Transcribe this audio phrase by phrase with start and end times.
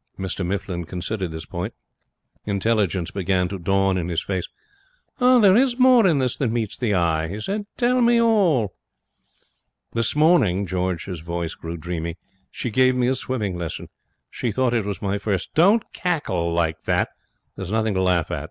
[0.18, 1.74] "'Mr Mifflin considered this point.
[2.46, 4.48] Intelligence began to dawn in his face.
[5.18, 7.66] 'There is more in this than meets the eye,' he said.
[7.76, 8.74] 'Tell me all.'
[9.92, 12.16] 'This morning' George's voice grew dreamy
[12.50, 13.90] 'she gave me a swimming lesson.
[14.30, 15.52] She thought it was my first.
[15.52, 17.10] Don't cackle like that.
[17.56, 18.48] There's nothing to laugh at.'